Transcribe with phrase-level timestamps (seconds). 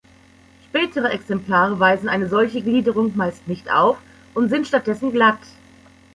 [0.67, 3.99] Spätere Exemplare weisen eine solche Gliederung meist nicht auf
[4.33, 5.37] und sind stattdessen glatt.